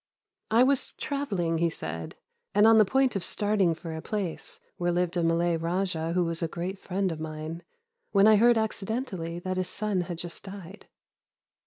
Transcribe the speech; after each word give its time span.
"I 0.49 0.63
was 0.63 0.93
travelling," 0.93 1.59
he 1.59 1.69
said, 1.69 2.15
"and 2.55 2.65
on 2.65 2.79
the 2.79 2.85
point 2.85 3.15
of 3.15 3.23
starting 3.23 3.75
for 3.75 3.93
a 3.95 4.01
place 4.01 4.59
where 4.77 4.91
lived 4.91 5.15
a 5.15 5.21
Malay 5.21 5.57
raja 5.57 6.13
who 6.13 6.25
was 6.25 6.41
a 6.41 6.47
great 6.47 6.79
friend 6.79 7.11
of 7.11 7.19
mine, 7.19 7.61
when 8.11 8.25
I 8.25 8.37
heard 8.37 8.57
accidentally 8.57 9.37
that 9.37 9.57
his 9.57 9.69
son 9.69 10.01
had 10.01 10.17
just 10.17 10.43
died. 10.43 10.87